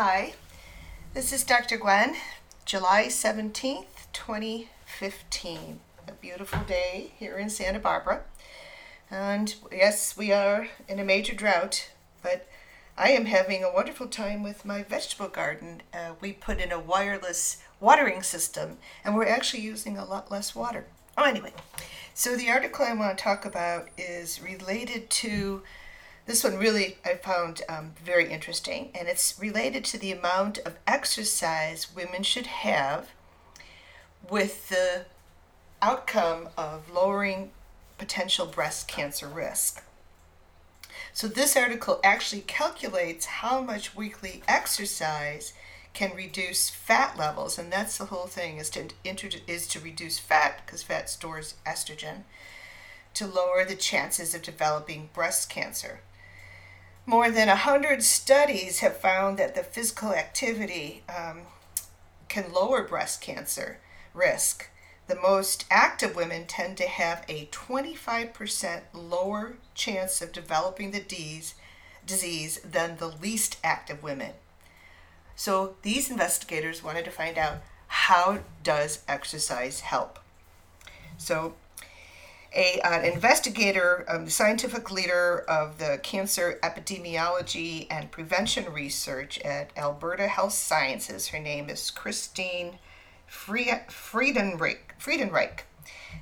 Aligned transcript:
Hi, 0.00 0.34
this 1.12 1.32
is 1.32 1.42
Dr. 1.42 1.76
Gwen, 1.76 2.14
July 2.64 3.06
17th, 3.08 4.06
2015. 4.12 5.80
A 6.06 6.12
beautiful 6.12 6.60
day 6.60 7.14
here 7.18 7.36
in 7.36 7.50
Santa 7.50 7.80
Barbara. 7.80 8.22
And 9.10 9.56
yes, 9.72 10.16
we 10.16 10.30
are 10.30 10.68
in 10.86 11.00
a 11.00 11.04
major 11.04 11.34
drought, 11.34 11.90
but 12.22 12.46
I 12.96 13.08
am 13.08 13.24
having 13.24 13.64
a 13.64 13.72
wonderful 13.72 14.06
time 14.06 14.44
with 14.44 14.64
my 14.64 14.84
vegetable 14.84 15.26
garden. 15.26 15.82
Uh, 15.92 16.12
we 16.20 16.32
put 16.32 16.60
in 16.60 16.70
a 16.70 16.78
wireless 16.78 17.56
watering 17.80 18.22
system, 18.22 18.78
and 19.04 19.16
we're 19.16 19.26
actually 19.26 19.64
using 19.64 19.98
a 19.98 20.04
lot 20.04 20.30
less 20.30 20.54
water. 20.54 20.84
Oh, 21.16 21.24
anyway, 21.24 21.54
so 22.14 22.36
the 22.36 22.50
article 22.50 22.84
I 22.84 22.92
want 22.92 23.18
to 23.18 23.24
talk 23.24 23.44
about 23.44 23.88
is 23.98 24.40
related 24.40 25.10
to 25.10 25.62
this 26.28 26.44
one 26.44 26.58
really 26.58 26.98
I 27.06 27.14
found 27.14 27.62
um, 27.70 27.92
very 28.04 28.30
interesting, 28.30 28.90
and 28.94 29.08
it's 29.08 29.34
related 29.40 29.82
to 29.86 29.98
the 29.98 30.12
amount 30.12 30.58
of 30.58 30.76
exercise 30.86 31.94
women 31.96 32.22
should 32.22 32.46
have 32.46 33.12
with 34.28 34.68
the 34.68 35.06
outcome 35.80 36.50
of 36.58 36.90
lowering 36.92 37.50
potential 37.96 38.44
breast 38.44 38.86
cancer 38.86 39.26
risk. 39.26 39.82
So, 41.14 41.28
this 41.28 41.56
article 41.56 41.98
actually 42.04 42.42
calculates 42.42 43.24
how 43.24 43.62
much 43.62 43.96
weekly 43.96 44.42
exercise 44.46 45.54
can 45.94 46.14
reduce 46.14 46.68
fat 46.68 47.16
levels, 47.16 47.58
and 47.58 47.72
that's 47.72 47.96
the 47.96 48.04
whole 48.04 48.26
thing 48.26 48.58
is 48.58 48.68
to, 48.70 48.88
is 49.46 49.66
to 49.68 49.80
reduce 49.80 50.18
fat 50.18 50.60
because 50.66 50.82
fat 50.82 51.08
stores 51.08 51.54
estrogen 51.66 52.24
to 53.14 53.26
lower 53.26 53.64
the 53.64 53.74
chances 53.74 54.34
of 54.34 54.42
developing 54.42 55.08
breast 55.14 55.48
cancer. 55.48 56.00
More 57.08 57.30
than 57.30 57.48
100 57.48 58.02
studies 58.02 58.80
have 58.80 58.98
found 58.98 59.38
that 59.38 59.54
the 59.54 59.62
physical 59.62 60.12
activity 60.12 61.04
um, 61.08 61.44
can 62.28 62.52
lower 62.52 62.82
breast 62.82 63.22
cancer 63.22 63.78
risk. 64.12 64.68
The 65.06 65.14
most 65.14 65.64
active 65.70 66.14
women 66.14 66.44
tend 66.46 66.76
to 66.76 66.86
have 66.86 67.24
a 67.26 67.46
25% 67.46 68.82
lower 68.92 69.56
chance 69.74 70.20
of 70.20 70.32
developing 70.32 70.90
the 70.90 71.00
disease, 71.00 71.54
disease 72.04 72.60
than 72.60 72.98
the 72.98 73.08
least 73.08 73.56
active 73.64 74.02
women. 74.02 74.32
So 75.34 75.76
these 75.80 76.10
investigators 76.10 76.84
wanted 76.84 77.06
to 77.06 77.10
find 77.10 77.38
out 77.38 77.62
how 77.86 78.40
does 78.62 79.02
exercise 79.08 79.80
help? 79.80 80.18
So 81.16 81.54
a, 82.54 82.80
an 82.82 83.04
investigator, 83.04 84.04
um, 84.08 84.28
scientific 84.28 84.90
leader 84.90 85.44
of 85.48 85.78
the 85.78 86.00
cancer 86.02 86.58
epidemiology 86.62 87.86
and 87.90 88.10
prevention 88.10 88.72
research 88.72 89.38
at 89.40 89.70
Alberta 89.76 90.28
Health 90.28 90.54
Services. 90.54 91.28
Her 91.28 91.38
name 91.38 91.68
is 91.68 91.90
Christine 91.90 92.78
Friedenreich, 93.30 94.78
Friedenreich. 94.98 95.60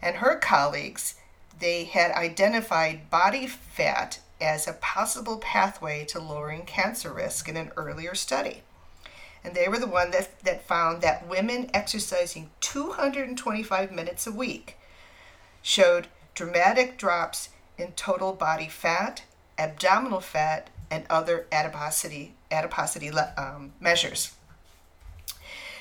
And 0.00 0.16
her 0.16 0.36
colleagues, 0.36 1.16
they 1.58 1.84
had 1.84 2.12
identified 2.12 3.10
body 3.10 3.46
fat 3.46 4.20
as 4.40 4.66
a 4.66 4.72
possible 4.74 5.38
pathway 5.38 6.04
to 6.06 6.18
lowering 6.18 6.64
cancer 6.64 7.12
risk 7.12 7.48
in 7.48 7.56
an 7.56 7.70
earlier 7.76 8.14
study. 8.14 8.62
And 9.44 9.54
they 9.54 9.68
were 9.68 9.78
the 9.78 9.86
one 9.86 10.10
that, 10.12 10.40
that 10.44 10.66
found 10.66 11.02
that 11.02 11.28
women 11.28 11.70
exercising 11.74 12.50
225 12.60 13.92
minutes 13.92 14.26
a 14.26 14.32
week 14.32 14.78
showed 15.64 16.06
dramatic 16.34 16.98
drops 16.98 17.48
in 17.78 17.90
total 17.92 18.34
body 18.34 18.68
fat, 18.68 19.24
abdominal 19.58 20.20
fat, 20.20 20.68
and 20.90 21.04
other 21.10 21.46
adiposity 21.50 22.34
adiposity 22.52 23.10
um, 23.10 23.72
measures. 23.80 24.36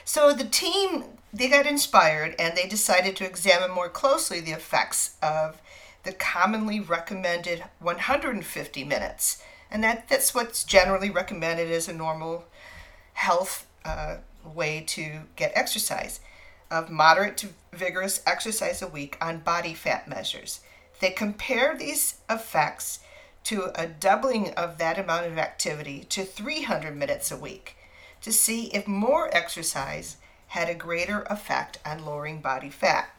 So 0.05 0.33
the 0.33 0.45
team 0.45 1.03
they 1.31 1.49
got 1.49 1.67
inspired 1.67 2.35
and 2.39 2.55
they 2.55 2.67
decided 2.67 3.15
to 3.17 3.25
examine 3.25 3.71
more 3.71 3.89
closely 3.89 4.39
the 4.39 4.51
effects 4.51 5.15
of 5.21 5.61
the 6.03 6.13
commonly 6.13 6.79
recommended 6.79 7.63
150 7.79 8.83
minutes, 8.85 9.43
and 9.69 9.83
that 9.83 10.07
that's 10.07 10.33
what's 10.33 10.63
generally 10.63 11.09
recommended 11.09 11.69
as 11.69 11.89
a 11.89 11.93
normal 11.93 12.45
health 13.13 13.67
uh, 13.83 14.17
way 14.45 14.81
to 14.87 15.21
get 15.35 15.51
exercise 15.55 16.21
of 16.73 16.89
moderate 16.89 17.37
to 17.37 17.49
vigorous 17.71 18.21
exercise 18.25 18.81
a 18.81 18.87
week 18.87 19.17
on 19.21 19.39
body 19.39 19.73
fat 19.73 20.07
measures. 20.07 20.61
They 20.99 21.11
compare 21.11 21.77
these 21.77 22.15
effects 22.29 22.99
to 23.45 23.71
a 23.75 23.87
doubling 23.87 24.49
of 24.55 24.77
that 24.77 24.97
amount 24.97 25.27
of 25.27 25.37
activity 25.37 26.05
to 26.09 26.23
300 26.23 26.95
minutes 26.95 27.31
a 27.31 27.37
week 27.37 27.77
to 28.21 28.31
see 28.31 28.67
if 28.67 28.87
more 28.87 29.29
exercise 29.35 30.17
had 30.47 30.69
a 30.69 30.75
greater 30.75 31.21
effect 31.23 31.77
on 31.85 32.05
lowering 32.05 32.39
body 32.39 32.69
fat. 32.69 33.09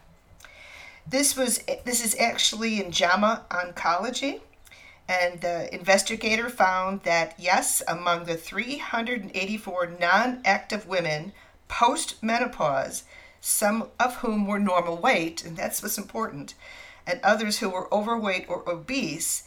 This 1.07 1.37
was 1.37 1.59
this 1.85 2.03
is 2.03 2.17
actually 2.19 2.81
in 2.81 2.91
JAMA 2.91 3.45
Oncology, 3.51 4.41
and 5.07 5.43
the 5.43 5.73
investigator 5.75 6.49
found 6.49 7.03
that 7.03 7.35
yes, 7.39 7.83
among 7.87 8.25
the 8.25 8.37
384 8.37 9.93
non-active 10.01 10.87
women 10.87 11.33
post 11.69 12.23
menopause, 12.23 13.05
some 13.47 13.91
of 14.01 14.17
whom 14.17 14.47
were 14.47 14.59
normal 14.59 14.97
weight, 14.97 15.45
and 15.45 15.55
that's 15.55 15.83
what's 15.83 15.99
important, 15.99 16.55
and 17.07 17.21
others 17.23 17.59
who 17.59 17.69
were 17.69 17.93
overweight 17.93 18.49
or 18.49 18.67
obese. 18.67 19.45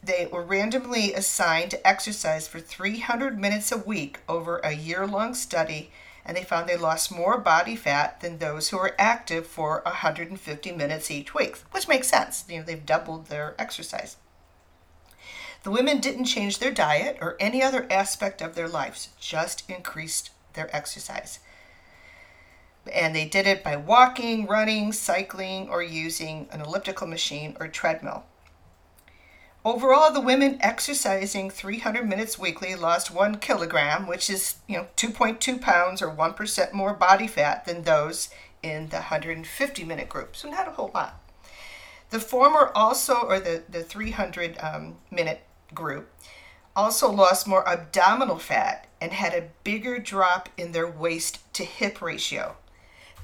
They 0.00 0.26
were 0.26 0.44
randomly 0.44 1.12
assigned 1.12 1.72
to 1.72 1.84
exercise 1.84 2.46
for 2.46 2.60
300 2.60 3.36
minutes 3.36 3.72
a 3.72 3.78
week 3.78 4.20
over 4.28 4.58
a 4.58 4.74
year 4.74 5.08
long 5.08 5.34
study, 5.34 5.90
and 6.24 6.36
they 6.36 6.44
found 6.44 6.68
they 6.68 6.76
lost 6.76 7.10
more 7.10 7.36
body 7.36 7.74
fat 7.74 8.20
than 8.20 8.38
those 8.38 8.68
who 8.68 8.76
were 8.76 8.94
active 8.96 9.44
for 9.44 9.82
150 9.84 10.70
minutes 10.70 11.10
each 11.10 11.34
week, 11.34 11.56
which 11.72 11.88
makes 11.88 12.06
sense. 12.06 12.44
You 12.48 12.60
know, 12.60 12.64
they've 12.64 12.86
doubled 12.86 13.26
their 13.26 13.56
exercise. 13.58 14.18
The 15.64 15.72
women 15.72 15.98
didn't 15.98 16.26
change 16.26 16.60
their 16.60 16.70
diet 16.70 17.18
or 17.20 17.36
any 17.40 17.60
other 17.60 17.88
aspect 17.90 18.40
of 18.40 18.54
their 18.54 18.68
lives, 18.68 19.08
just 19.18 19.68
increased 19.68 20.30
their 20.52 20.74
exercise 20.74 21.40
and 22.92 23.14
they 23.14 23.26
did 23.26 23.46
it 23.46 23.64
by 23.64 23.76
walking, 23.76 24.46
running, 24.46 24.92
cycling, 24.92 25.68
or 25.68 25.82
using 25.82 26.48
an 26.50 26.60
elliptical 26.60 27.06
machine 27.06 27.56
or 27.60 27.68
treadmill. 27.68 28.24
Overall, 29.64 30.12
the 30.12 30.20
women 30.20 30.58
exercising 30.60 31.50
300 31.50 32.08
minutes 32.08 32.38
weekly 32.38 32.76
lost 32.76 33.10
one 33.10 33.38
kilogram, 33.38 34.06
which 34.06 34.30
is 34.30 34.56
you 34.68 34.76
know 34.76 34.86
2.2 34.96 35.60
pounds 35.60 36.00
or 36.00 36.08
1% 36.08 36.72
more 36.72 36.94
body 36.94 37.26
fat 37.26 37.64
than 37.64 37.82
those 37.82 38.28
in 38.62 38.90
the 38.90 38.96
150 38.96 39.84
minute 39.84 40.08
group. 40.08 40.36
So 40.36 40.48
not 40.48 40.68
a 40.68 40.72
whole 40.72 40.92
lot. 40.94 41.20
The 42.10 42.20
former 42.20 42.70
also, 42.74 43.16
or 43.16 43.40
the, 43.40 43.64
the 43.68 43.82
300 43.82 44.56
um, 44.60 44.98
minute 45.10 45.40
group, 45.74 46.12
also 46.76 47.10
lost 47.10 47.48
more 47.48 47.68
abdominal 47.68 48.38
fat 48.38 48.86
and 49.00 49.12
had 49.12 49.34
a 49.34 49.48
bigger 49.64 49.98
drop 49.98 50.48
in 50.56 50.72
their 50.72 50.88
waist 50.88 51.40
to 51.54 51.64
hip 51.64 52.00
ratio. 52.00 52.56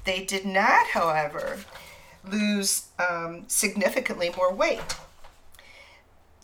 They 0.03 0.23
did 0.23 0.45
not, 0.45 0.87
however, 0.87 1.59
lose 2.29 2.87
um, 2.99 3.45
significantly 3.47 4.31
more 4.35 4.53
weight. 4.53 4.95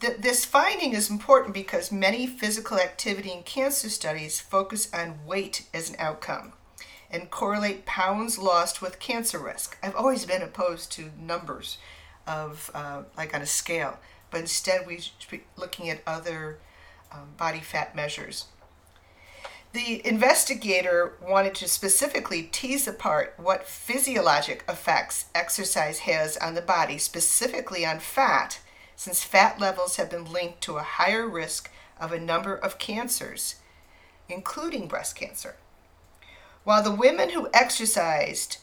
Th- 0.02 0.18
this 0.18 0.46
finding 0.46 0.94
is 0.94 1.10
important 1.10 1.54
because 1.54 1.92
many 1.92 2.26
physical 2.26 2.78
activity 2.78 3.32
and 3.32 3.46
cancer 3.46 3.90
studies 3.90 4.40
focus 4.40 4.90
on 4.94 5.26
weight 5.26 5.68
as 5.74 5.90
an 5.90 5.96
outcome 6.00 6.54
and 7.12 7.32
correlate 7.32 7.86
pounds 7.86 8.38
lost 8.38 8.82
with 8.82 9.00
cancer 9.00 9.40
risk. 9.40 9.78
I've 9.82 9.96
always 9.96 10.26
been 10.26 10.42
opposed 10.42 10.92
to 10.94 11.12
numbers 11.20 11.78
of 12.28 12.70
uh, 12.74 13.04
like 13.18 13.34
on 13.34 13.42
a 13.42 13.46
scale, 13.48 14.00
but 14.32 14.42
instead 14.42 14.86
we 14.86 15.00
should 15.00 15.30
be 15.30 15.44
looking 15.58 15.90
at 15.90 16.02
other 16.06 16.60
um, 17.12 17.30
body 17.38 17.60
fat 17.60 17.96
measures. 17.96 18.46
The 19.72 20.06
investigator 20.06 21.14
wanted 21.22 21.54
to 21.56 21.68
specifically 21.68 22.50
tease 22.52 22.88
apart 22.88 23.36
what 23.38 23.68
physiologic 23.68 24.64
effects 24.68 25.26
exercise 25.36 26.00
has 26.00 26.38
on 26.38 26.56
the 26.56 26.62
body, 26.62 26.98
specifically 26.98 27.86
on 27.86 28.00
fat, 28.00 28.62
since 28.96 29.24
fat 29.24 29.60
levels 29.60 29.98
have 29.98 30.10
been 30.10 30.26
linked 30.26 30.62
to 30.62 30.78
a 30.78 30.84
higher 30.84 31.28
risk 31.28 31.70
of 32.00 32.12
a 32.12 32.20
number 32.20 32.56
of 32.56 32.80
cancers, 32.80 33.56
including 34.28 34.88
breast 34.88 35.16
cancer. 35.16 35.58
While 36.64 36.82
the 36.82 36.92
women 36.92 37.30
who 37.30 37.50
exercised 37.54 38.58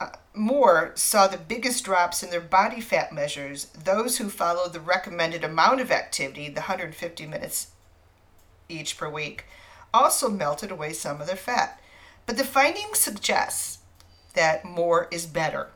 uh, 0.00 0.10
more 0.34 0.90
saw 0.96 1.28
the 1.28 1.38
biggest 1.38 1.84
drops 1.84 2.20
in 2.24 2.30
their 2.30 2.40
body 2.40 2.80
fat 2.80 3.12
measures, 3.12 3.66
those 3.66 4.18
who 4.18 4.28
followed 4.28 4.72
the 4.72 4.80
recommended 4.80 5.44
amount 5.44 5.80
of 5.80 5.92
activity, 5.92 6.48
the 6.48 6.62
150 6.62 7.26
minutes 7.26 7.68
each 8.68 8.98
per 8.98 9.08
week, 9.08 9.44
also 9.92 10.28
melted 10.28 10.70
away 10.70 10.92
some 10.92 11.20
of 11.20 11.26
their 11.26 11.36
fat. 11.36 11.80
But 12.26 12.36
the 12.36 12.44
findings 12.44 12.98
suggest 12.98 13.80
that 14.34 14.64
more 14.64 15.08
is 15.10 15.26
better. 15.26 15.70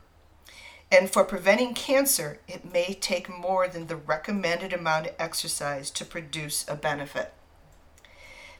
And 0.91 1.09
for 1.09 1.23
preventing 1.25 1.73
cancer, 1.73 2.39
it 2.47 2.71
may 2.71 2.93
take 2.93 3.29
more 3.29 3.67
than 3.67 3.87
the 3.87 3.97
recommended 3.97 4.71
amount 4.71 5.07
of 5.07 5.15
exercise 5.19 5.91
to 5.91 6.05
produce 6.05 6.65
a 6.67 6.75
benefit. 6.75 7.33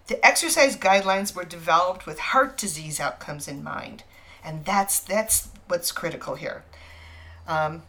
The 0.08 0.26
exercise 0.26 0.78
guidelines 0.78 1.36
were 1.36 1.46
developed 1.46 2.06
with 2.06 2.20
heart 2.20 2.58
disease 2.58 3.00
outcomes 3.00 3.48
in 3.48 3.64
mind, 3.64 4.04
and 4.44 4.66
that's 4.66 5.00
that's 5.00 5.50
what's 5.68 5.92
critical 5.92 6.36
here. 6.36 6.64
Um, 7.48 7.84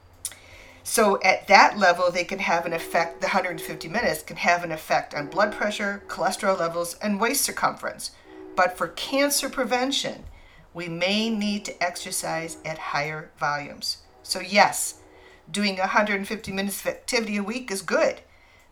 so 0.88 1.20
at 1.20 1.49
that 1.49 1.76
level, 1.76 2.11
they 2.11 2.25
can 2.25 2.38
have 2.38 2.64
an 2.64 2.73
effect. 2.73 3.20
The 3.20 3.26
150 3.26 3.88
minutes 3.88 4.23
can 4.23 4.38
have 4.38 4.64
an 4.64 4.73
effect 4.73 5.14
on 5.14 5.26
blood 5.26 5.52
pressure, 5.52 6.02
cholesterol 6.08 6.58
levels, 6.58 6.94
and 7.02 7.20
waist 7.20 7.44
circumference. 7.44 8.12
But 8.56 8.79
for 8.79 8.88
cancer 8.88 9.50
prevention, 9.50 10.25
we 10.73 10.88
may 10.88 11.29
need 11.29 11.67
to 11.67 11.82
exercise 11.82 12.56
at 12.64 12.79
higher 12.79 13.31
volumes. 13.38 13.99
So 14.23 14.40
yes, 14.40 15.02
doing 15.50 15.76
150 15.76 16.52
minutes 16.52 16.81
of 16.81 16.87
activity 16.87 17.37
a 17.37 17.43
week 17.43 17.70
is 17.70 17.82
good, 17.82 18.23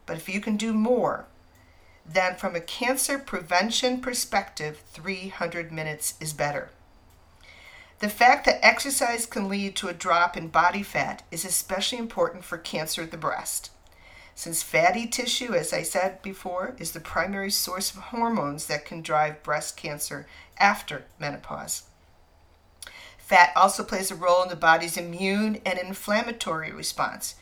but 0.07 0.17
if 0.17 0.27
you 0.27 0.41
can 0.41 0.57
do 0.57 0.73
more, 0.73 1.27
then 2.07 2.37
from 2.37 2.57
a 2.57 2.61
cancer 2.61 3.19
prevention 3.19 4.01
perspective, 4.01 4.83
300 4.95 5.71
minutes 5.71 6.15
is 6.19 6.33
better. 6.33 6.71
The 7.99 8.09
fact 8.11 8.45
that 8.45 8.65
exercise 8.65 9.25
can 9.25 9.49
lead 9.49 9.75
to 9.77 9.89
a 9.89 9.95
drop 9.95 10.37
in 10.37 10.49
body 10.49 10.83
fat 10.83 11.23
is 11.31 11.45
especially 11.45 11.99
important 11.99 12.45
for 12.45 12.59
cancer 12.59 13.03
of 13.03 13.11
the 13.11 13.17
breast. 13.17 13.71
Since 14.35 14.63
fatty 14.63 15.07
tissue, 15.07 15.55
as 15.55 15.73
I 15.73 15.83
said 15.83 16.21
before, 16.21 16.75
is 16.79 16.93
the 16.93 17.01
primary 17.01 17.51
source 17.51 17.91
of 17.91 17.97
hormones 17.97 18.67
that 18.67 18.85
can 18.85 19.01
drive 19.01 19.43
breast 19.43 19.79
cancer 19.79 20.27
after 20.59 21.07
menopause. 21.19 21.85
Fat 23.17 23.51
also 23.57 23.83
plays 23.83 24.11
a 24.11 24.15
role 24.15 24.43
in 24.43 24.51
the 24.51 24.57
body's 24.57 24.99
immune 24.99 25.61
and 25.65 25.79
inflammatory 25.79 26.71
response, 26.71 27.37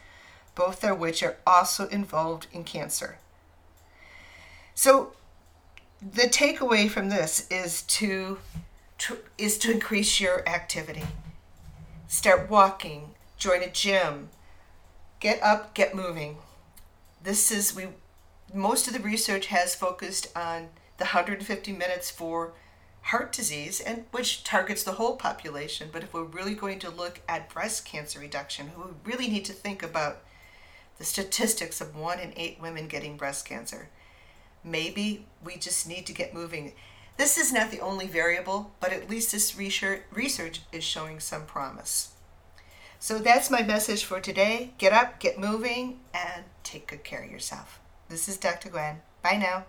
both 0.54 0.84
of 0.84 1.00
which 1.00 1.20
are 1.24 1.36
also 1.44 1.88
involved 1.88 2.46
in 2.52 2.62
cancer. 2.62 3.18
So, 4.76 5.14
the 6.00 6.28
takeaway 6.28 6.88
from 6.88 7.08
this 7.08 7.48
is 7.50 7.82
to 7.82 8.38
to, 8.98 9.18
is 9.38 9.58
to 9.58 9.72
increase 9.72 10.20
your 10.20 10.48
activity. 10.48 11.04
Start 12.06 12.48
walking, 12.48 13.14
join 13.36 13.62
a 13.62 13.70
gym, 13.70 14.28
get 15.20 15.42
up, 15.42 15.74
get 15.74 15.94
moving. 15.94 16.36
This 17.22 17.50
is 17.50 17.74
we 17.74 17.88
most 18.52 18.86
of 18.86 18.92
the 18.92 19.00
research 19.00 19.46
has 19.46 19.74
focused 19.74 20.28
on 20.36 20.68
the 20.98 21.04
150 21.04 21.72
minutes 21.72 22.10
for 22.10 22.52
heart 23.02 23.32
disease 23.32 23.80
and 23.80 24.04
which 24.12 24.44
targets 24.44 24.82
the 24.82 24.92
whole 24.92 25.16
population, 25.16 25.90
but 25.92 26.02
if 26.02 26.14
we're 26.14 26.22
really 26.22 26.54
going 26.54 26.78
to 26.78 26.88
look 26.88 27.20
at 27.28 27.50
breast 27.50 27.84
cancer 27.84 28.18
reduction, 28.18 28.70
we 28.76 29.12
really 29.12 29.28
need 29.28 29.44
to 29.44 29.52
think 29.52 29.82
about 29.82 30.22
the 30.98 31.04
statistics 31.04 31.80
of 31.80 31.96
1 31.96 32.20
in 32.20 32.32
8 32.36 32.58
women 32.62 32.86
getting 32.86 33.16
breast 33.16 33.44
cancer. 33.44 33.88
Maybe 34.62 35.26
we 35.44 35.56
just 35.56 35.86
need 35.86 36.06
to 36.06 36.14
get 36.14 36.32
moving. 36.32 36.72
This 37.16 37.38
is 37.38 37.52
not 37.52 37.70
the 37.70 37.80
only 37.80 38.06
variable, 38.06 38.72
but 38.80 38.92
at 38.92 39.08
least 39.08 39.32
this 39.32 39.56
research 39.56 40.60
is 40.72 40.84
showing 40.84 41.20
some 41.20 41.46
promise. 41.46 42.10
So 42.98 43.18
that's 43.18 43.50
my 43.50 43.62
message 43.62 44.04
for 44.04 44.20
today. 44.20 44.72
Get 44.78 44.92
up, 44.92 45.20
get 45.20 45.38
moving, 45.38 46.00
and 46.12 46.44
take 46.62 46.88
good 46.88 47.04
care 47.04 47.22
of 47.22 47.30
yourself. 47.30 47.80
This 48.08 48.28
is 48.28 48.36
Dr. 48.36 48.68
Gwen. 48.68 49.02
Bye 49.22 49.36
now. 49.36 49.66